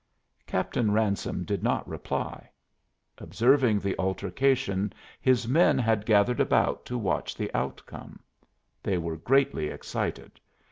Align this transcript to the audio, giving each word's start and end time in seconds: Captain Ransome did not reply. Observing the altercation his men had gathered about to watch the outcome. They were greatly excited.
Captain 0.47 0.89
Ransome 0.89 1.43
did 1.45 1.61
not 1.61 1.87
reply. 1.87 2.49
Observing 3.19 3.79
the 3.79 3.95
altercation 3.99 4.91
his 5.21 5.47
men 5.47 5.77
had 5.77 6.07
gathered 6.07 6.39
about 6.39 6.83
to 6.85 6.97
watch 6.97 7.35
the 7.35 7.53
outcome. 7.55 8.19
They 8.81 8.97
were 8.97 9.15
greatly 9.17 9.67
excited. 9.67 10.39